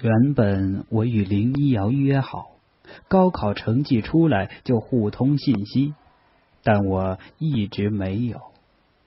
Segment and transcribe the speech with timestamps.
[0.00, 2.52] 原本我与林一瑶约好，
[3.08, 5.92] 高考成绩出来就互通信息，
[6.62, 8.40] 但我一直没有，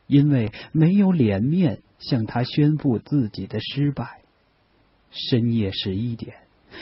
[0.05, 4.19] 因为没有脸面向他宣布自己的失败。
[5.11, 6.35] 深夜十一点，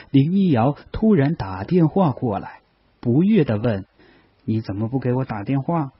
[0.10, 2.62] 林一瑶突然打电话过来，
[3.00, 3.86] 不悦的问
[4.44, 5.92] ：“你怎么不给我打电话？”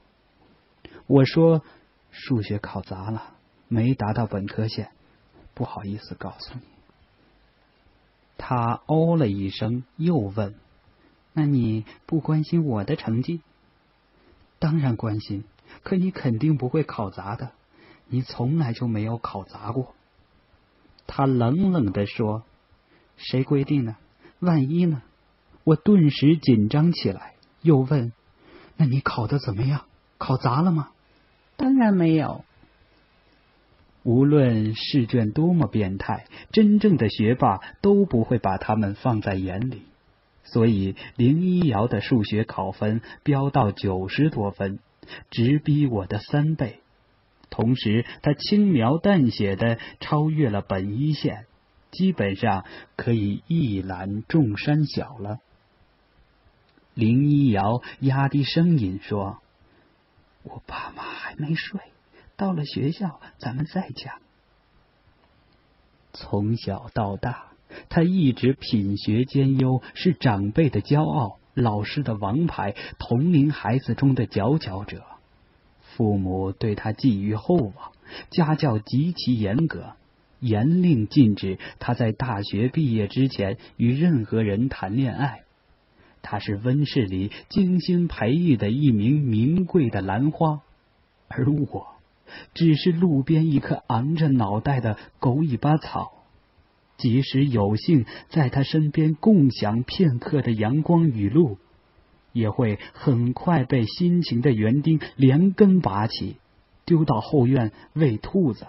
[1.06, 1.62] 我说
[2.10, 3.34] ：“数学考砸了，
[3.68, 4.88] 没达到本科线，
[5.54, 6.62] 不好意思告诉你。”
[8.50, 10.56] 他哦了一声，又问
[11.32, 13.42] ：“那你不关心我的成绩
[14.58, 15.44] ？”“当然关心，
[15.84, 17.52] 可你肯定不会考砸的，
[18.08, 19.94] 你从来就没有考砸过。”
[21.06, 22.42] 他冷冷的说
[23.16, 23.94] ：“谁规定的？
[24.40, 25.00] 万一呢？”
[25.62, 28.12] 我顿时紧张起来，又问
[28.76, 29.82] ：“那你考的怎么样？
[30.18, 30.90] 考砸了吗
[31.56, 32.44] ？”“当然没有。”
[34.02, 39.82] 无论试卷多么变态，真正的学霸都不会把他们放在眼里。
[40.44, 44.78] 所以林一瑶的数学考分飙到九十多分，
[45.30, 46.80] 直逼我的三倍。
[47.50, 51.46] 同时，他轻描淡写的超越了本一线，
[51.90, 52.64] 基本上
[52.96, 55.38] 可以一览众山小了。
[56.94, 59.40] 林一瑶压低声音说
[60.42, 61.80] ：“我爸妈还没睡。”
[62.40, 64.14] 到了学校，咱们再讲。
[66.14, 67.52] 从小到大，
[67.90, 75.04] 他一直品学兼优，是长辈的骄傲，老师的王牌，同龄孩子中的佼佼者。
[75.82, 77.92] 父母对他寄予厚望，
[78.30, 79.92] 家教极其严格，
[80.38, 85.42] 严令禁止他在大学毕业之前与任何人谈恋爱。
[86.22, 90.62] 他是温室里精心培育的一名名贵的兰花，
[91.28, 91.99] 而我。
[92.54, 96.12] 只是路边一棵昂着脑袋的狗尾巴草，
[96.96, 101.58] 即使有幸在他身边共享片刻的阳光雨露，
[102.32, 106.36] 也会很快被辛勤的园丁连根拔起，
[106.84, 108.66] 丢到后院喂兔子。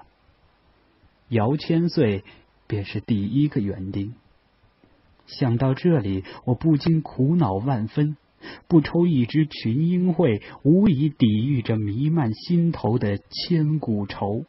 [1.27, 2.23] 姚千岁
[2.67, 4.15] 便是第一个园丁。
[5.27, 8.17] 想到这里，我不禁苦恼万分。
[8.67, 14.45] 不抽一支群英会，无疑抵御着弥漫心头的千古愁。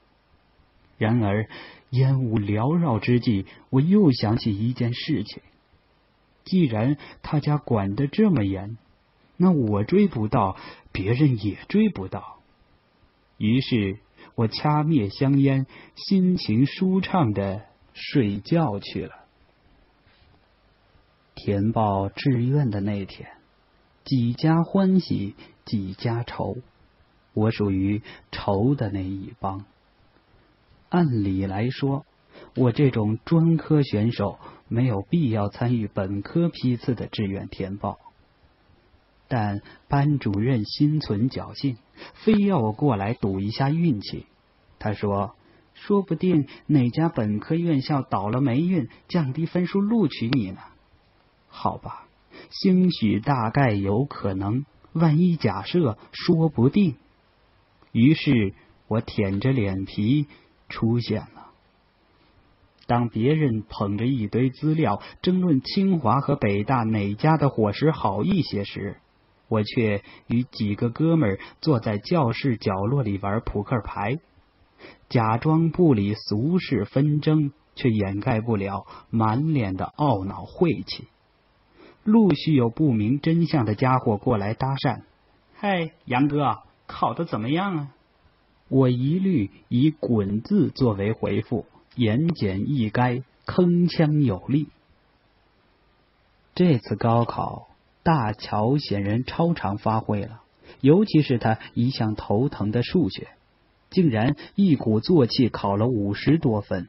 [0.99, 1.49] 然而
[1.91, 5.43] 烟雾缭绕之际，我又想起一件事情：
[6.45, 8.79] 既然他家管得这么严，
[9.37, 10.57] 那我追不到，
[10.93, 12.39] 别人也追不到。
[13.37, 13.99] 于是
[14.37, 15.67] 我掐灭香烟，
[15.97, 19.13] 心情舒畅的睡觉去了。
[21.35, 23.29] 填报志愿的那天。
[24.05, 26.57] 几家欢喜几家愁，
[27.35, 29.65] 我属于愁的那一帮。
[30.89, 32.05] 按理来说，
[32.57, 37.99] 我这种专科选手没有必要参与本科批次的志愿填报，
[39.29, 41.77] 但班主任心存侥幸，
[42.25, 44.27] 非要我过来赌一下运气。
[44.79, 45.35] 他说
[45.75, 50.59] ：“说不定哪家本科院校倒了霉运，降低分数录取你呢？”
[51.49, 52.09] 好吧。
[52.53, 56.97] 兴许大概有可能，万一假设说不定。
[57.93, 58.55] 于是
[58.89, 60.27] 我舔着脸皮
[60.69, 61.49] 出现了。
[62.87, 68.97] 当别人捧着一堆资料争论清华和北大哪家的伙食好一些时，
[69.49, 74.19] 我却与几个哥们坐在教室角落里玩扑克牌，
[75.09, 81.09] 假装不理俗世纷争，却掩盖不了满脸的懊恼晦气。
[82.05, 85.03] 陆续有不明真相的家伙过来搭讪
[85.55, 87.89] ：“嗨，杨哥，考的怎么样啊？”
[88.69, 94.69] 我一律以“滚”字作为回复，言简意赅，铿锵有力。
[96.55, 97.69] 这次高考，
[98.03, 100.41] 大乔显然超常发挥了，
[100.81, 103.29] 尤其是他一向头疼的数学，
[103.91, 106.89] 竟然一鼓作气考了五十多分。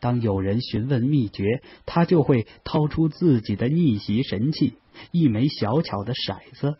[0.00, 4.74] 当有人询问秘诀，他就会掏出自己的逆袭神器——
[5.12, 6.76] 一枚小巧的骰子。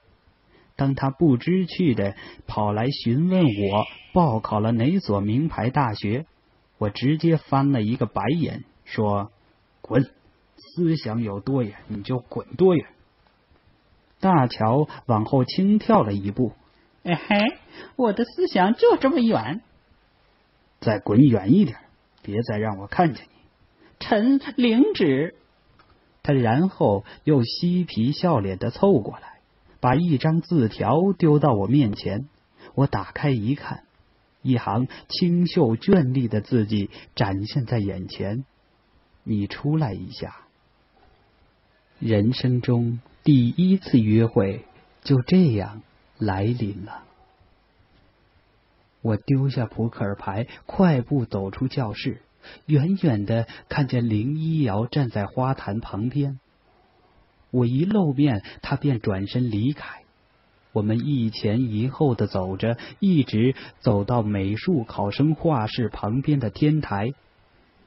[0.75, 3.84] 当他不知趣的跑来询问我
[4.14, 6.25] 报考了哪所名牌大学，
[6.78, 9.31] 我直接翻了一个白眼，说
[9.82, 10.11] ：“滚！
[10.56, 12.87] 思想有多远，你就滚多远。”
[14.20, 16.52] 大乔往后轻跳了一步
[17.05, 17.58] ：“哎嘿，
[17.96, 19.61] 我的思想就这么远。”
[20.81, 21.76] 再滚远一点。
[22.22, 23.40] 别再让我看见你，
[23.99, 25.34] 臣领旨。
[26.22, 29.40] 他然后又嬉皮笑脸的凑过来，
[29.81, 32.28] 把一张字条丢到我面前。
[32.75, 33.84] 我打开一看，
[34.43, 38.44] 一行清秀绚丽的字迹展现在眼前
[39.25, 40.37] ：“你出来一下，
[41.99, 44.64] 人生中第一次约会
[45.02, 45.82] 就这样
[46.19, 47.05] 来临了。
[49.02, 52.23] 我丢下扑克牌，快步走出教室，
[52.67, 56.38] 远远的看见林一瑶站在花坛旁边。
[57.50, 60.02] 我一露面，他便转身离开。
[60.73, 67.12] 我们一前一后的走着，一直走到美术考生画室旁边的天台。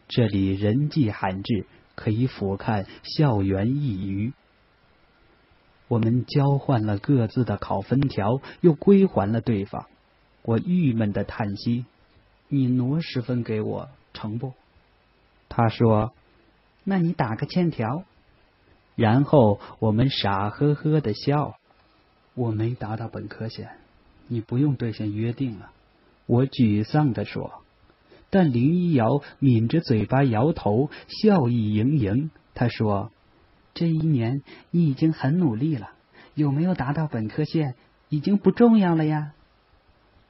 [0.09, 1.65] 这里人迹罕至，
[1.95, 4.33] 可以俯瞰校园一隅。
[5.87, 9.85] 我们交换了各自的考分条，又归还了对方。
[10.43, 11.85] 我郁闷的叹息
[12.49, 14.53] ：“你挪十分给我，成不？”
[15.49, 16.13] 他说
[16.83, 18.03] ：“那你打个欠条。”
[18.95, 21.55] 然后我们傻呵呵的笑。
[22.35, 23.69] 我没达到本科线，
[24.27, 25.71] 你不用兑现约定了。
[26.25, 27.63] 我沮丧的说。
[28.29, 32.31] 但林一瑶抿着嘴巴摇头，笑意盈盈。
[32.55, 33.11] 他说
[33.75, 34.41] ：“这一年
[34.71, 35.91] 你已经很努力了，
[36.33, 37.75] 有没有达到本科线
[38.09, 39.33] 已经不重要了呀。”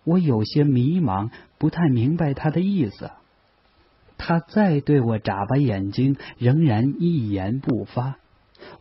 [0.03, 3.11] 我有些迷茫，不太明白他的意思。
[4.17, 8.17] 他再对我眨巴眼睛，仍然一言不发。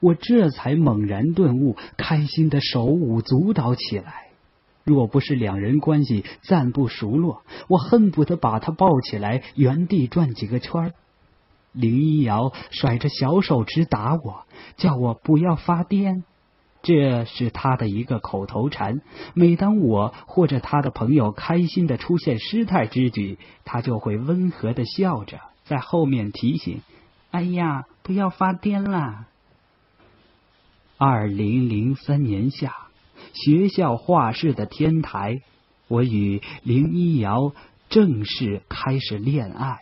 [0.01, 4.29] 我这才猛然顿悟，开心的手舞足蹈起来。
[4.85, 10.93] 若不是两人关系暂不熟络，我恨不得把他抱起来，原地转几个圈
[11.73, 14.45] 林一瑶甩着小手指打我，
[14.77, 16.25] 叫我不要发癫。
[16.83, 19.01] 这是他的一个口头禅。
[19.35, 26.83] 每当我或者他的朋友开心的出现失态之举，他就会温和的笑着在后面提醒
[27.31, 29.27] ：“哎呀，不要发癫啦。”
[30.99, 32.75] 二零零三年夏，
[33.33, 35.41] 学校画室的天台，
[35.89, 37.53] 我与林一瑶
[37.89, 39.79] 正式开始恋爱。